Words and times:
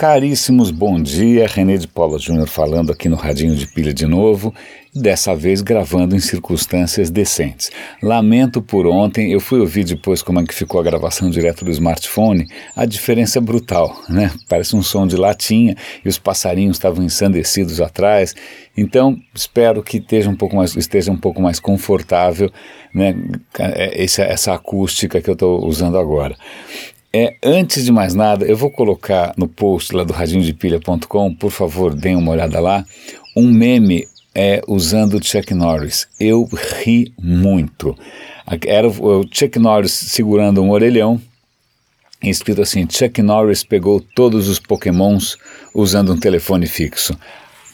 Caríssimos, 0.00 0.70
bom 0.70 0.98
dia. 0.98 1.46
René 1.46 1.76
de 1.76 1.86
Paula 1.86 2.18
Júnior 2.18 2.48
falando 2.48 2.90
aqui 2.90 3.06
no 3.06 3.16
Radinho 3.16 3.54
de 3.54 3.66
Pilha 3.66 3.92
de 3.92 4.06
novo, 4.06 4.54
dessa 4.94 5.36
vez 5.36 5.60
gravando 5.60 6.16
em 6.16 6.20
circunstâncias 6.20 7.10
decentes. 7.10 7.70
Lamento 8.02 8.62
por 8.62 8.86
ontem, 8.86 9.30
eu 9.30 9.40
fui 9.40 9.60
ouvir 9.60 9.84
depois 9.84 10.22
como 10.22 10.40
é 10.40 10.44
que 10.46 10.54
ficou 10.54 10.80
a 10.80 10.82
gravação 10.82 11.28
direto 11.28 11.66
do 11.66 11.70
smartphone, 11.70 12.46
a 12.74 12.86
diferença 12.86 13.40
é 13.40 13.42
brutal, 13.42 13.94
né? 14.08 14.32
Parece 14.48 14.74
um 14.74 14.82
som 14.82 15.06
de 15.06 15.16
latinha 15.16 15.76
e 16.02 16.08
os 16.08 16.18
passarinhos 16.18 16.78
estavam 16.78 17.04
ensandecidos 17.04 17.78
atrás. 17.78 18.34
Então, 18.74 19.18
espero 19.34 19.82
que 19.82 19.98
esteja 19.98 20.30
um 20.30 20.34
pouco 20.34 20.56
mais, 20.56 20.74
esteja 20.76 21.12
um 21.12 21.18
pouco 21.18 21.42
mais 21.42 21.60
confortável, 21.60 22.50
né? 22.94 23.14
Essa, 23.58 24.22
essa 24.22 24.54
acústica 24.54 25.20
que 25.20 25.28
eu 25.28 25.34
estou 25.34 25.62
usando 25.62 25.98
agora. 25.98 26.34
É, 27.12 27.34
antes 27.42 27.84
de 27.84 27.90
mais 27.90 28.14
nada, 28.14 28.44
eu 28.44 28.56
vou 28.56 28.70
colocar 28.70 29.34
no 29.36 29.48
post 29.48 29.94
lá 29.94 30.04
do 30.04 30.12
radinhodepilha.com, 30.12 31.34
por 31.34 31.50
favor, 31.50 31.92
deem 31.92 32.14
uma 32.14 32.30
olhada 32.30 32.60
lá, 32.60 32.86
um 33.36 33.50
meme 33.50 34.06
é, 34.32 34.62
usando 34.68 35.24
Chuck 35.24 35.52
Norris. 35.52 36.06
Eu 36.20 36.48
ri 36.84 37.12
muito. 37.20 37.96
Era 38.66 38.88
o 38.88 39.26
Chuck 39.30 39.58
Norris 39.58 39.92
segurando 39.92 40.62
um 40.62 40.70
orelhão, 40.70 41.20
escrito 42.22 42.62
assim: 42.62 42.86
Chuck 42.88 43.20
Norris 43.22 43.64
pegou 43.64 44.00
todos 44.00 44.48
os 44.48 44.58
Pokémons 44.58 45.36
usando 45.74 46.12
um 46.12 46.18
telefone 46.18 46.66
fixo. 46.66 47.18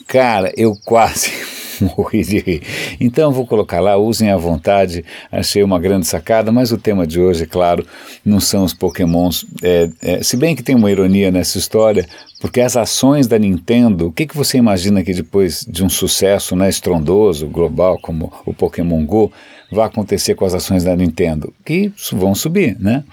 Cara, 0.06 0.52
eu 0.56 0.74
quase 0.84 1.30
morri 1.96 2.22
de 2.22 2.38
rir. 2.38 2.62
Então 3.00 3.32
vou 3.32 3.46
colocar 3.46 3.80
lá, 3.80 3.96
usem 3.96 4.30
à 4.30 4.36
vontade, 4.36 5.04
achei 5.30 5.62
uma 5.62 5.78
grande 5.78 6.06
sacada, 6.06 6.50
mas 6.52 6.72
o 6.72 6.78
tema 6.78 7.06
de 7.06 7.20
hoje, 7.20 7.44
é 7.44 7.46
claro, 7.46 7.86
não 8.24 8.40
são 8.40 8.64
os 8.64 8.74
pokémons, 8.74 9.44
é, 9.62 9.88
é, 10.02 10.22
se 10.22 10.36
bem 10.36 10.54
que 10.54 10.62
tem 10.62 10.74
uma 10.74 10.90
ironia 10.90 11.30
nessa 11.30 11.58
história, 11.58 12.06
porque 12.40 12.60
as 12.60 12.76
ações 12.76 13.26
da 13.26 13.38
Nintendo, 13.38 14.08
o 14.08 14.12
que, 14.12 14.26
que 14.26 14.36
você 14.36 14.58
imagina 14.58 15.02
que 15.02 15.14
depois 15.14 15.64
de 15.66 15.84
um 15.84 15.88
sucesso 15.88 16.54
né, 16.54 16.68
estrondoso, 16.68 17.46
global, 17.48 17.98
como 18.00 18.32
o 18.44 18.52
Pokémon 18.52 19.04
GO, 19.04 19.32
vai 19.70 19.86
acontecer 19.86 20.34
com 20.34 20.44
as 20.44 20.54
ações 20.54 20.84
da 20.84 20.94
Nintendo? 20.94 21.52
Que 21.64 21.92
vão 22.12 22.34
subir, 22.34 22.76
né? 22.78 23.04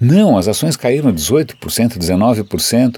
Não, 0.00 0.38
as 0.38 0.48
ações 0.48 0.76
caíram 0.76 1.12
18%, 1.12 1.98
19%, 1.98 2.96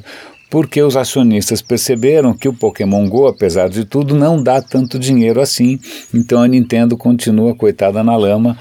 porque 0.53 0.83
os 0.83 0.98
acionistas 0.98 1.62
perceberam 1.62 2.34
que 2.34 2.47
o 2.47 2.53
Pokémon 2.53 3.08
Go, 3.08 3.27
apesar 3.27 3.70
de 3.70 3.86
tudo, 3.86 4.14
não 4.14 4.42
dá 4.42 4.61
tanto 4.61 4.98
dinheiro 4.98 5.41
assim. 5.41 5.81
Então 6.12 6.42
a 6.42 6.47
Nintendo 6.47 6.94
continua 6.94 7.55
coitada 7.55 8.05
na 8.05 8.14
lama. 8.14 8.59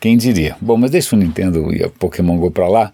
Quem 0.00 0.16
diria? 0.16 0.56
Bom, 0.62 0.78
mas 0.78 0.90
deixa 0.90 1.14
o 1.14 1.18
Nintendo 1.18 1.70
e 1.74 1.84
o 1.84 1.90
Pokémon 1.90 2.38
Go 2.38 2.50
para 2.50 2.66
lá. 2.66 2.90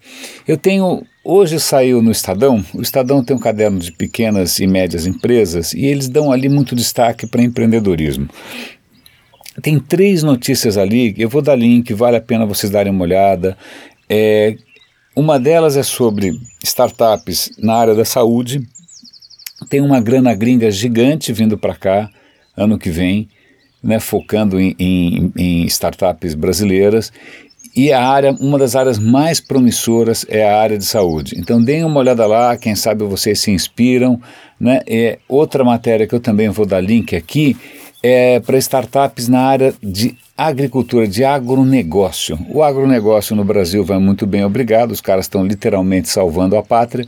Eu 0.46 0.56
tenho. 0.56 1.04
Hoje 1.22 1.60
saiu 1.60 2.02
no 2.02 2.10
Estadão. 2.10 2.64
O 2.74 2.82
Estadão 2.82 3.22
tem 3.22 3.36
um 3.36 3.38
caderno 3.38 3.78
de 3.78 3.92
pequenas 3.92 4.58
e 4.58 4.66
médias 4.66 5.06
empresas 5.06 5.72
e 5.72 5.86
eles 5.86 6.08
dão 6.08 6.32
ali 6.32 6.48
muito 6.48 6.74
destaque 6.74 7.28
para 7.28 7.44
empreendedorismo. 7.44 8.26
Tem 9.62 9.78
três 9.78 10.24
notícias 10.24 10.76
ali, 10.76 11.14
eu 11.16 11.28
vou 11.28 11.42
dar 11.42 11.54
link, 11.54 11.94
vale 11.94 12.16
a 12.16 12.20
pena 12.20 12.44
vocês 12.44 12.72
darem 12.72 12.92
uma 12.92 13.04
olhada. 13.04 13.56
É, 14.08 14.56
uma 15.14 15.38
delas 15.38 15.76
é 15.76 15.82
sobre 15.82 16.38
startups 16.62 17.50
na 17.58 17.74
área 17.74 17.94
da 17.94 18.04
saúde. 18.04 18.66
Tem 19.68 19.80
uma 19.80 20.00
grana 20.00 20.34
gringa 20.34 20.70
gigante 20.70 21.32
vindo 21.32 21.58
para 21.58 21.74
cá 21.74 22.10
ano 22.56 22.78
que 22.78 22.90
vem, 22.90 23.28
né, 23.82 23.98
focando 24.00 24.60
em, 24.60 24.74
em, 24.78 25.32
em 25.36 25.64
startups 25.66 26.34
brasileiras. 26.34 27.12
E 27.74 27.90
a 27.92 28.06
área, 28.06 28.32
uma 28.32 28.58
das 28.58 28.76
áreas 28.76 28.98
mais 28.98 29.40
promissoras 29.40 30.26
é 30.28 30.44
a 30.44 30.60
área 30.60 30.76
de 30.76 30.84
saúde. 30.84 31.34
Então 31.38 31.62
deem 31.62 31.84
uma 31.84 32.00
olhada 32.00 32.26
lá, 32.26 32.56
quem 32.56 32.74
sabe 32.74 33.04
vocês 33.04 33.40
se 33.40 33.50
inspiram. 33.50 34.20
Né? 34.60 34.80
É, 34.86 35.18
outra 35.28 35.64
matéria 35.64 36.06
que 36.06 36.14
eu 36.14 36.20
também 36.20 36.48
vou 36.50 36.66
dar 36.66 36.80
link 36.80 37.16
aqui 37.16 37.56
é 38.02 38.40
para 38.40 38.58
startups 38.58 39.28
na 39.28 39.40
área 39.40 39.74
de 39.82 40.16
agricultura, 40.46 41.06
de 41.06 41.24
agronegócio. 41.24 42.38
O 42.48 42.62
agronegócio 42.62 43.36
no 43.36 43.44
Brasil 43.44 43.84
vai 43.84 43.98
muito 43.98 44.26
bem, 44.26 44.44
obrigado. 44.44 44.92
Os 44.92 45.00
caras 45.00 45.26
estão 45.26 45.44
literalmente 45.44 46.08
salvando 46.08 46.56
a 46.56 46.62
pátria. 46.62 47.06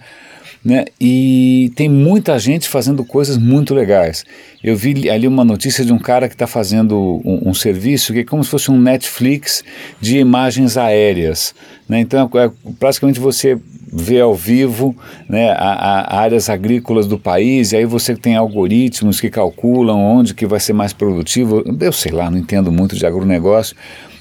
Né? 0.64 0.86
E 0.98 1.70
tem 1.76 1.90
muita 1.90 2.38
gente 2.38 2.70
fazendo 2.70 3.04
coisas 3.04 3.36
muito 3.36 3.74
legais. 3.74 4.24
Eu 4.62 4.74
vi 4.74 5.10
ali 5.10 5.28
uma 5.28 5.44
notícia 5.44 5.84
de 5.84 5.92
um 5.92 5.98
cara 5.98 6.26
que 6.26 6.34
está 6.34 6.46
fazendo 6.46 7.20
um, 7.22 7.50
um, 7.50 7.54
serviço 7.54 8.14
que 8.14 8.20
é 8.20 8.24
como 8.24 8.42
se 8.42 8.48
fosse 8.48 8.70
um 8.70 8.80
Netflix 8.80 9.62
de 10.00 10.16
imagens 10.16 10.78
aéreas. 10.78 11.54
Né? 11.86 12.00
Então, 12.00 12.30
é, 12.34 12.50
praticamente 12.78 13.20
você 13.20 13.58
vê 13.92 14.20
ao 14.20 14.34
vivo 14.34 14.96
né, 15.28 15.50
a, 15.50 16.16
a 16.16 16.20
áreas 16.20 16.48
agrícolas 16.48 17.06
do 17.06 17.18
país, 17.18 17.72
e 17.72 17.76
aí 17.76 17.84
você 17.84 18.16
tem 18.16 18.34
algoritmos 18.34 19.20
que 19.20 19.28
calculam 19.28 20.00
onde 20.00 20.34
que 20.34 20.46
vai 20.46 20.58
ser 20.58 20.72
mais 20.72 20.94
produtivo. 20.94 21.62
Eu 21.78 21.92
sei 21.92 22.10
lá, 22.10 22.30
não 22.30 22.38
entendo 22.38 22.72
muito 22.72 22.96
de 22.96 23.04
agronegócio, 23.04 23.76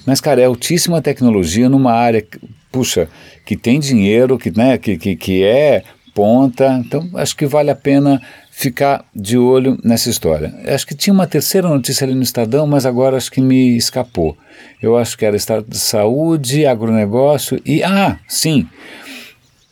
mas, 0.05 0.19
cara, 0.19 0.41
é 0.41 0.45
altíssima 0.45 1.01
tecnologia 1.01 1.69
numa 1.69 1.93
área, 1.93 2.23
puxa, 2.71 3.07
que 3.45 3.55
tem 3.55 3.79
dinheiro, 3.79 4.37
que, 4.37 4.55
né, 4.55 4.77
que, 4.77 4.97
que, 4.97 5.15
que 5.15 5.43
é 5.43 5.83
ponta, 6.13 6.77
então 6.79 7.09
acho 7.15 7.35
que 7.35 7.45
vale 7.45 7.69
a 7.71 7.75
pena 7.75 8.21
ficar 8.51 9.03
de 9.15 9.37
olho 9.37 9.77
nessa 9.83 10.09
história. 10.09 10.53
Acho 10.65 10.85
que 10.85 10.95
tinha 10.95 11.13
uma 11.13 11.27
terceira 11.27 11.67
notícia 11.67 12.05
ali 12.05 12.13
no 12.13 12.21
Estadão, 12.21 12.67
mas 12.67 12.85
agora 12.85 13.17
acho 13.17 13.31
que 13.31 13.41
me 13.41 13.75
escapou. 13.75 14.37
Eu 14.81 14.97
acho 14.97 15.17
que 15.17 15.25
era 15.25 15.35
estado 15.35 15.65
de 15.67 15.79
saúde, 15.79 16.65
agronegócio 16.65 17.59
e. 17.65 17.83
Ah, 17.83 18.19
sim! 18.27 18.67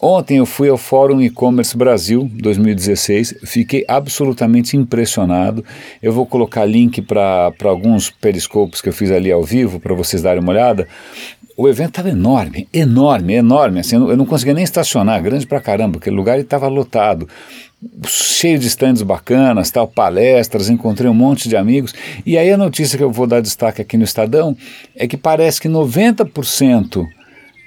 Ontem 0.03 0.39
eu 0.39 0.47
fui 0.47 0.67
ao 0.67 0.79
Fórum 0.79 1.21
E-Commerce 1.21 1.77
Brasil 1.77 2.27
2016, 2.33 3.35
fiquei 3.43 3.85
absolutamente 3.87 4.75
impressionado. 4.75 5.63
Eu 6.01 6.11
vou 6.11 6.25
colocar 6.25 6.65
link 6.65 7.03
para 7.03 7.53
alguns 7.65 8.09
periscopos 8.09 8.81
que 8.81 8.89
eu 8.89 8.93
fiz 8.93 9.11
ali 9.11 9.31
ao 9.31 9.43
vivo 9.43 9.79
para 9.79 9.93
vocês 9.93 10.23
darem 10.23 10.41
uma 10.41 10.53
olhada. 10.53 10.87
O 11.57 11.67
evento 11.67 11.89
estava 11.89 12.09
enorme, 12.09 12.67
enorme, 12.73 13.33
enorme. 13.33 13.79
Assim, 13.79 13.95
eu 13.95 14.17
não 14.17 14.25
conseguia 14.25 14.53
nem 14.53 14.63
estacionar, 14.63 15.21
grande 15.21 15.45
pra 15.45 15.59
caramba, 15.59 15.97
aquele 15.97 16.15
lugar 16.15 16.39
estava 16.39 16.67
lotado 16.67 17.27
cheio 18.07 18.59
de 18.59 18.67
stands 18.67 19.01
bacanas, 19.01 19.71
tal, 19.71 19.87
palestras, 19.87 20.69
encontrei 20.69 21.09
um 21.09 21.13
monte 21.13 21.49
de 21.49 21.57
amigos. 21.57 21.93
E 22.25 22.37
aí 22.37 22.51
a 22.51 22.57
notícia 22.57 22.97
que 22.97 23.03
eu 23.03 23.11
vou 23.11 23.25
dar 23.25 23.41
destaque 23.41 23.81
aqui 23.81 23.97
no 23.97 24.03
Estadão 24.03 24.55
é 24.95 25.07
que 25.07 25.17
parece 25.17 25.59
que 25.59 25.67
90% 25.67 27.07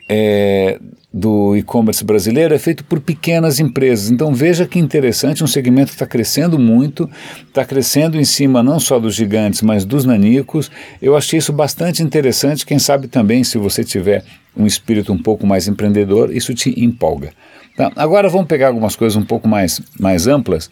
é, 0.08 0.78
do 1.12 1.56
e-commerce 1.56 2.04
brasileiro 2.04 2.52
é 2.54 2.58
feito 2.58 2.84
por 2.84 3.00
pequenas 3.00 3.60
empresas. 3.60 4.10
Então 4.10 4.34
veja 4.34 4.66
que 4.66 4.78
interessante, 4.78 5.44
um 5.44 5.46
segmento 5.46 5.92
está 5.92 6.06
crescendo 6.06 6.58
muito, 6.58 7.08
está 7.46 7.64
crescendo 7.64 8.18
em 8.18 8.24
cima 8.24 8.62
não 8.62 8.80
só 8.80 8.98
dos 8.98 9.14
gigantes, 9.14 9.62
mas 9.62 9.84
dos 9.84 10.04
nanicos. 10.04 10.70
Eu 11.00 11.16
achei 11.16 11.38
isso 11.38 11.52
bastante 11.52 12.02
interessante. 12.02 12.66
Quem 12.66 12.78
sabe 12.78 13.06
também, 13.06 13.44
se 13.44 13.58
você 13.58 13.84
tiver 13.84 14.24
um 14.56 14.66
espírito 14.66 15.12
um 15.12 15.18
pouco 15.22 15.46
mais 15.46 15.68
empreendedor, 15.68 16.34
isso 16.34 16.52
te 16.52 16.74
empolga. 16.82 17.30
Tá, 17.76 17.92
agora 17.96 18.28
vamos 18.28 18.46
pegar 18.46 18.68
algumas 18.68 18.94
coisas 18.94 19.16
um 19.16 19.24
pouco 19.24 19.48
mais, 19.48 19.80
mais 19.98 20.26
amplas. 20.26 20.70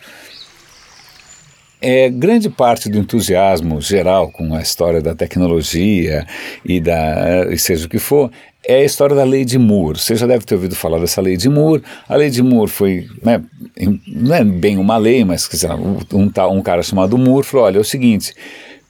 É, 1.85 2.09
grande 2.09 2.49
parte 2.49 2.89
do 2.89 2.97
entusiasmo 2.97 3.81
geral 3.81 4.31
com 4.31 4.55
a 4.55 4.63
história 4.63 5.03
da 5.03 5.17
tecnologia 5.17 6.25
e 6.65 6.81
da 6.81 7.49
e 7.51 7.59
seja 7.59 7.87
o 7.87 7.89
que 7.89 7.99
for 7.99 8.31
é 8.67 8.77
a 8.77 8.85
história 8.85 9.15
da 9.15 9.25
lei 9.25 9.45
de 9.45 9.59
Moore. 9.59 9.99
Você 9.99 10.15
já 10.15 10.27
deve 10.27 10.45
ter 10.45 10.55
ouvido 10.55 10.75
falar 10.75 10.99
dessa 10.99 11.21
lei 11.21 11.37
de 11.37 11.49
Moore. 11.49 11.83
A 12.09 12.17
lei 12.17 12.31
de 12.31 12.43
Moore 12.43 12.71
foi, 12.71 13.09
né, 13.23 13.43
não 14.07 14.35
é 14.35 14.45
bem 14.45 14.79
uma 14.79 14.97
lei, 14.97 15.25
mas 15.25 15.49
dizer, 15.49 15.71
um, 15.73 15.99
um 16.51 16.63
cara 16.63 16.83
chamado 16.83 17.19
Moore 17.19 17.47
falou: 17.47 17.67
olha, 17.67 17.79
é 17.79 17.81
o 17.81 17.85
seguinte. 17.85 18.35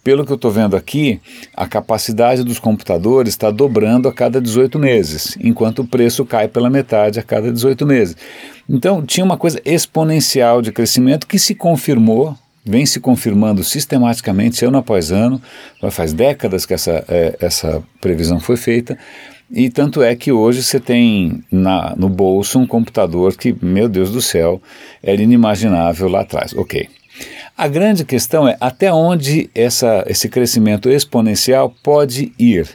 Pelo 0.05 0.27
que 0.27 0.32
eu 0.32 0.37
estou 0.37 0.50
vendo 0.50 0.77
aqui, 0.77 1.21
a 1.56 1.65
capacidade 1.65 2.43
dos 2.43 2.59
computadores 2.59 3.34
está 3.34 3.53
dobrando 3.53 4.09
a 4.09 4.12
cada 4.12 4.41
18 4.41 4.77
meses, 4.77 5.38
enquanto 5.41 5.78
o 5.78 5.87
preço 5.87 6.25
cai 6.25 6.49
pela 6.49 6.69
metade 6.69 7.21
a 7.21 7.22
cada 7.22 7.53
18 7.53 7.87
meses. 7.87 8.16
Então, 8.69 9.06
tinha 9.06 9.25
uma 9.25 9.37
coisa 9.37 9.61
exponencial 9.65 10.61
de 10.61 10.73
crescimento 10.73 11.25
que 11.25 11.38
se 11.38 11.55
confirmou 11.55 12.37
vem 12.64 12.87
se 12.87 13.00
confirmando 13.00 13.64
sistematicamente 13.64 14.64
ano 14.64 14.79
após 14.79 15.11
ano, 15.11 15.43
faz 15.91 16.12
décadas 16.12 16.64
que 16.64 16.73
essa, 16.73 17.05
é, 17.08 17.37
essa 17.41 17.82
previsão 18.00 18.38
foi 18.38 18.56
feita, 18.56 18.96
e 19.52 19.69
tanto 19.69 20.02
é 20.02 20.16
que 20.16 20.32
hoje 20.32 20.62
você 20.62 20.81
tem 20.81 21.44
na, 21.50 21.94
no 21.94 22.08
bolso 22.08 22.58
um 22.58 22.66
computador 22.66 23.37
que, 23.37 23.54
meu 23.60 23.88
Deus 23.88 24.10
do 24.10 24.22
céu, 24.22 24.62
era 25.02 25.22
inimaginável 25.22 26.08
lá 26.08 26.20
atrás. 26.22 26.54
Ok. 26.54 26.88
A 27.56 27.69
grande 27.69 28.02
questão 28.02 28.49
é 28.49 28.56
até 28.58 28.90
onde 28.90 29.50
essa, 29.54 30.02
esse 30.06 30.26
crescimento 30.26 30.88
exponencial 30.88 31.72
pode 31.82 32.32
ir. 32.38 32.66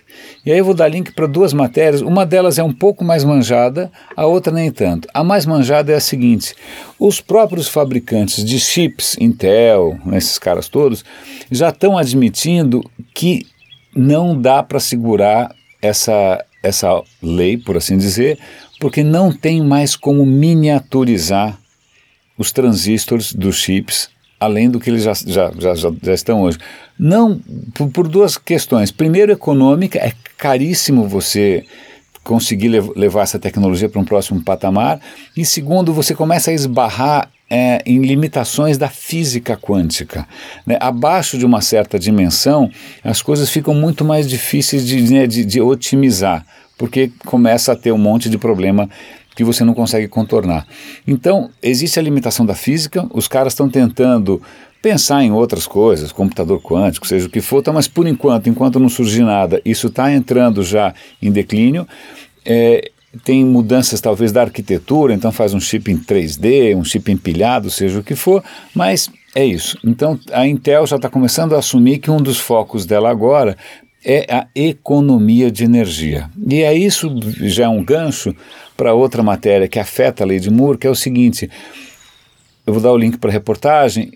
E 0.45 0.51
aí 0.51 0.59
eu 0.59 0.65
vou 0.65 0.75
dar 0.75 0.87
link 0.87 1.11
para 1.13 1.25
duas 1.25 1.51
matérias. 1.51 2.01
Uma 2.01 2.27
delas 2.27 2.59
é 2.59 2.63
um 2.63 2.71
pouco 2.71 3.03
mais 3.03 3.23
manjada, 3.23 3.91
a 4.15 4.27
outra 4.27 4.53
nem 4.53 4.71
tanto. 4.71 5.07
A 5.11 5.23
mais 5.23 5.47
manjada 5.47 5.91
é 5.91 5.95
a 5.95 5.99
seguinte: 5.99 6.53
os 6.99 7.19
próprios 7.19 7.67
fabricantes 7.67 8.45
de 8.45 8.59
chips, 8.59 9.17
Intel, 9.19 9.97
esses 10.13 10.37
caras 10.37 10.69
todos, 10.69 11.03
já 11.49 11.69
estão 11.69 11.97
admitindo 11.97 12.83
que 13.15 13.47
não 13.95 14.39
dá 14.39 14.61
para 14.61 14.79
segurar 14.79 15.51
essa, 15.81 16.45
essa 16.67 17.01
lei, 17.21 17.57
por 17.57 17.77
assim 17.77 17.97
dizer, 17.97 18.37
porque 18.79 19.03
não 19.03 19.31
tem 19.31 19.61
mais 19.61 19.95
como 19.95 20.25
miniaturizar 20.25 21.57
os 22.37 22.51
transistores 22.51 23.33
dos 23.33 23.57
chips 23.57 24.09
além 24.39 24.69
do 24.69 24.79
que 24.79 24.89
eles 24.89 25.03
já, 25.03 25.13
já, 25.13 25.51
já, 25.57 25.91
já 26.01 26.13
estão 26.13 26.41
hoje. 26.41 26.57
Não, 26.97 27.39
por, 27.73 27.89
por, 27.89 28.07
duas 28.07 28.37
questões. 28.37 28.91
Primeiro, 28.91 29.31
econômica, 29.31 29.97
é 29.97 30.13
caríssimo 30.37 31.07
você 31.07 31.63
conseguir 32.23 32.67
lev 32.67 32.89
levar 32.95 33.21
essa 33.21 33.39
tecnologia 33.39 33.89
para 33.89 34.01
um 34.01 34.05
próximo 34.05 34.43
patamar. 34.43 34.99
E 35.35 35.45
segundo, 35.45 35.93
você 35.93 36.13
começa 36.13 36.51
a 36.51 36.53
esbarrar 36.53 37.29
é, 37.49 37.81
em 37.85 38.01
limitações 38.01 38.77
da 38.77 38.89
física 38.89 39.55
quântica. 39.55 40.27
Né? 40.65 40.77
Abaixo 40.79 41.37
de 41.37 41.45
uma 41.45 41.61
certa 41.61 41.97
dimensão, 41.97 42.69
as 43.03 43.21
coisas 43.21 43.49
ficam 43.49 43.73
muito 43.73 44.03
mais 44.03 44.29
difíceis 44.29 44.85
de, 44.85 45.01
né, 45.13 45.27
de, 45.27 45.45
de 45.45 45.61
otimizar, 45.61 46.45
porque 46.77 47.11
começa 47.25 47.71
a 47.71 47.75
ter 47.75 47.91
um 47.91 47.97
monte 47.97 48.29
de 48.29 48.37
problema 48.37 48.89
que 49.35 49.43
você 49.43 49.63
não 49.63 49.73
consegue 49.73 50.07
contornar. 50.07 50.65
Então, 51.07 51.51
existe 51.61 51.99
a 51.99 52.01
limitação 52.01 52.45
da 52.45 52.55
física, 52.55 53.07
os 53.13 53.27
caras 53.27 53.53
estão 53.53 53.69
tentando 53.69 54.41
pensar 54.81 55.23
em 55.23 55.31
outras 55.31 55.67
coisas, 55.67 56.11
computador 56.11 56.61
quântico, 56.61 57.07
seja 57.07 57.27
o 57.27 57.29
que 57.29 57.41
for, 57.41 57.61
tá, 57.61 57.71
mas 57.71 57.87
por 57.87 58.07
enquanto, 58.07 58.49
enquanto 58.49 58.79
não 58.79 58.89
surgir 58.89 59.23
nada, 59.23 59.61
isso 59.63 59.87
está 59.87 60.11
entrando 60.11 60.63
já 60.63 60.93
em 61.21 61.31
declínio. 61.31 61.87
É, 62.43 62.89
tem 63.23 63.43
mudanças 63.43 63.99
talvez 63.99 64.31
da 64.31 64.41
arquitetura, 64.41 65.13
então 65.13 65.31
faz 65.31 65.53
um 65.53 65.59
chip 65.59 65.91
em 65.91 65.97
3D, 65.97 66.75
um 66.75 66.83
chip 66.83 67.11
empilhado, 67.11 67.69
seja 67.69 67.99
o 67.99 68.03
que 68.03 68.15
for, 68.15 68.43
mas 68.73 69.09
é 69.35 69.45
isso. 69.45 69.77
Então 69.83 70.19
a 70.31 70.47
Intel 70.47 70.87
já 70.87 70.95
está 70.95 71.09
começando 71.09 71.55
a 71.55 71.59
assumir 71.59 71.99
que 71.99 72.11
um 72.11 72.17
dos 72.17 72.39
focos 72.39 72.85
dela 72.85 73.09
agora 73.09 73.57
é 74.03 74.25
a 74.33 74.47
economia 74.55 75.51
de 75.51 75.63
energia. 75.63 76.29
E 76.49 76.61
é 76.61 76.73
isso 76.73 77.09
já 77.41 77.65
é 77.65 77.67
um 77.67 77.83
gancho 77.83 78.33
para 78.75 78.93
outra 78.93 79.21
matéria 79.21 79.67
que 79.67 79.79
afeta 79.79 80.23
a 80.23 80.27
lei 80.27 80.39
de 80.39 80.49
Moore, 80.49 80.77
que 80.77 80.87
é 80.87 80.89
o 80.89 80.95
seguinte: 80.95 81.49
eu 82.65 82.73
vou 82.73 82.81
dar 82.81 82.91
o 82.91 82.97
link 82.97 83.17
para 83.17 83.29
a 83.29 83.33
reportagem. 83.33 84.11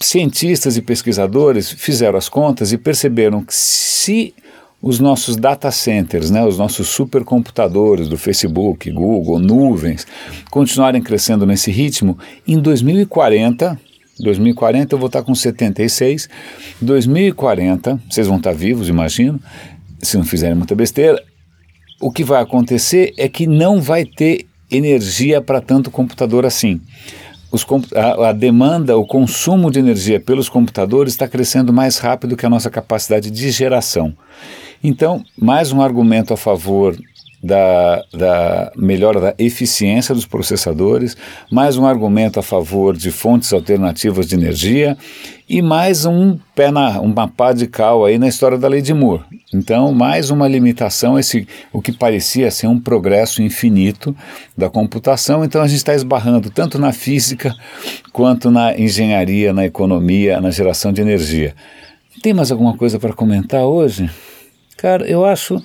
Cientistas 0.00 0.76
e 0.76 0.82
pesquisadores 0.82 1.70
fizeram 1.70 2.18
as 2.18 2.28
contas 2.28 2.72
e 2.72 2.78
perceberam 2.78 3.44
que 3.44 3.54
se 3.54 4.34
os 4.82 4.98
nossos 4.98 5.36
data 5.36 5.70
centers, 5.70 6.28
né, 6.30 6.44
os 6.44 6.58
nossos 6.58 6.88
supercomputadores 6.88 8.08
do 8.08 8.18
Facebook, 8.18 8.90
Google, 8.90 9.38
nuvens, 9.38 10.06
continuarem 10.50 11.00
crescendo 11.00 11.46
nesse 11.46 11.70
ritmo, 11.70 12.18
em 12.46 12.58
2040 12.58 13.78
2040 14.20 14.94
eu 14.94 14.98
vou 14.98 15.06
estar 15.06 15.22
com 15.22 15.34
76. 15.34 16.28
2040, 16.80 18.00
vocês 18.08 18.26
vão 18.26 18.36
estar 18.36 18.52
vivos, 18.52 18.88
imagino, 18.88 19.40
se 20.00 20.16
não 20.16 20.24
fizerem 20.24 20.54
muita 20.54 20.74
besteira. 20.74 21.20
O 22.00 22.10
que 22.10 22.22
vai 22.22 22.42
acontecer 22.42 23.12
é 23.16 23.28
que 23.28 23.46
não 23.46 23.80
vai 23.80 24.04
ter 24.04 24.46
energia 24.70 25.40
para 25.40 25.60
tanto 25.60 25.90
computador 25.90 26.44
assim. 26.44 26.80
Os, 27.50 27.66
a, 27.94 28.30
a, 28.30 28.32
demanda, 28.32 28.96
o 28.96 29.06
consumo 29.06 29.70
de 29.70 29.78
energia 29.78 30.18
pelos 30.18 30.48
computadores 30.48 31.12
está 31.12 31.28
crescendo 31.28 31.72
mais 31.72 31.98
rápido 31.98 32.36
que 32.36 32.46
a 32.46 32.50
nossa 32.50 32.70
capacidade 32.70 33.30
de 33.30 33.50
geração. 33.50 34.16
Então, 34.82 35.24
mais 35.38 35.70
um 35.70 35.80
argumento 35.80 36.34
a 36.34 36.36
favor 36.36 36.96
da, 37.42 38.04
da 38.12 38.72
melhora 38.76 39.20
da 39.20 39.34
eficiência 39.38 40.14
dos 40.14 40.26
processadores, 40.26 41.16
mais 41.50 41.76
um 41.76 41.86
argumento 41.86 42.38
a 42.38 42.42
favor 42.42 42.96
de 42.96 43.10
fontes 43.10 43.52
alternativas 43.52 44.26
de 44.26 44.34
energia 44.34 44.96
e 45.48 45.60
mais 45.60 46.04
um 46.04 46.38
pé 46.54 46.70
na 46.70 47.00
uma 47.00 47.28
pá 47.28 47.52
de 47.52 47.66
cal 47.66 48.04
aí 48.04 48.16
na 48.18 48.28
história 48.28 48.56
da 48.56 48.68
lei 48.68 48.80
de 48.80 48.94
Moore. 48.94 49.22
Então, 49.52 49.92
mais 49.92 50.30
uma 50.30 50.48
limitação, 50.48 51.18
esse 51.18 51.46
o 51.72 51.82
que 51.82 51.92
parecia 51.92 52.50
ser 52.50 52.68
um 52.68 52.78
progresso 52.78 53.42
infinito 53.42 54.16
da 54.56 54.70
computação. 54.70 55.44
Então, 55.44 55.62
a 55.62 55.66
gente 55.66 55.78
está 55.78 55.94
esbarrando 55.94 56.48
tanto 56.48 56.78
na 56.78 56.92
física 56.92 57.54
quanto 58.12 58.50
na 58.50 58.76
engenharia, 58.78 59.52
na 59.52 59.64
economia, 59.64 60.40
na 60.40 60.50
geração 60.50 60.92
de 60.92 61.02
energia. 61.02 61.54
Tem 62.22 62.32
mais 62.32 62.50
alguma 62.50 62.76
coisa 62.76 62.98
para 62.98 63.12
comentar 63.12 63.62
hoje? 63.62 64.08
Cara, 64.76 65.06
eu 65.06 65.24
acho 65.24 65.62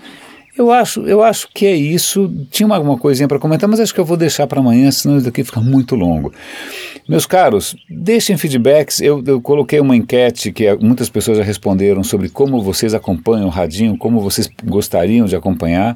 eu 0.57 0.71
acho, 0.71 1.01
eu 1.01 1.21
acho 1.21 1.47
que 1.53 1.67
é 1.67 1.75
isso. 1.75 2.33
Tinha 2.49 2.67
alguma 2.73 2.97
coisinha 2.97 3.27
para 3.27 3.37
comentar, 3.37 3.69
mas 3.69 3.79
acho 3.79 3.93
que 3.93 3.99
eu 3.99 4.05
vou 4.05 4.17
deixar 4.17 4.47
para 4.47 4.59
amanhã, 4.59 4.89
senão 4.89 5.17
isso 5.17 5.25
daqui 5.25 5.43
fica 5.43 5.61
muito 5.61 5.95
longo. 5.95 6.33
Meus 7.07 7.27
caros, 7.27 7.75
deixem 7.87 8.35
feedbacks. 8.37 8.99
Eu, 8.99 9.23
eu 9.25 9.39
coloquei 9.39 9.79
uma 9.79 9.95
enquete 9.95 10.51
que 10.51 10.73
muitas 10.77 11.09
pessoas 11.09 11.37
já 11.37 11.43
responderam 11.43 12.03
sobre 12.03 12.27
como 12.27 12.61
vocês 12.63 12.95
acompanham 12.95 13.45
o 13.45 13.51
Radinho, 13.51 13.95
como 13.97 14.19
vocês 14.19 14.49
gostariam 14.63 15.27
de 15.27 15.35
acompanhar. 15.35 15.95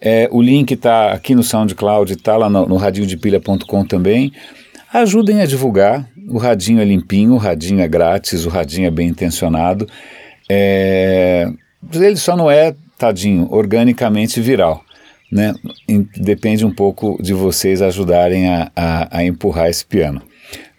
É, 0.00 0.26
o 0.32 0.40
link 0.40 0.72
está 0.72 1.12
aqui 1.12 1.34
no 1.34 1.42
SoundCloud, 1.42 2.14
está 2.14 2.36
lá 2.36 2.48
no, 2.48 2.66
no 2.66 2.76
radiodepilha.com 2.76 3.84
também. 3.84 4.32
Ajudem 4.90 5.42
a 5.42 5.46
divulgar. 5.46 6.08
O 6.30 6.38
Radinho 6.38 6.80
é 6.80 6.84
limpinho, 6.84 7.34
o 7.34 7.36
Radinho 7.36 7.80
é 7.80 7.88
grátis, 7.88 8.46
o 8.46 8.48
Radinho 8.48 8.86
é 8.86 8.90
bem 8.90 9.08
intencionado. 9.08 9.86
É, 10.48 11.46
ele 11.94 12.16
só 12.16 12.36
não 12.36 12.50
é 12.50 12.74
tadinho, 12.98 13.48
organicamente 13.50 14.40
viral. 14.40 14.84
Né? 15.30 15.54
Depende 16.16 16.64
um 16.64 16.72
pouco 16.72 17.18
de 17.22 17.32
vocês 17.32 17.80
ajudarem 17.80 18.48
a, 18.48 18.70
a, 18.76 19.18
a 19.18 19.24
empurrar 19.24 19.68
esse 19.68 19.84
piano. 19.84 20.20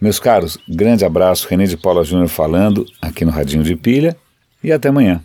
Meus 0.00 0.20
caros, 0.20 0.58
grande 0.68 1.04
abraço, 1.04 1.48
René 1.48 1.64
de 1.64 1.76
Paula 1.76 2.04
Júnior 2.04 2.28
falando 2.28 2.86
aqui 3.02 3.24
no 3.24 3.30
Radinho 3.30 3.64
de 3.64 3.74
Pilha 3.74 4.16
e 4.62 4.70
até 4.70 4.88
amanhã. 4.88 5.20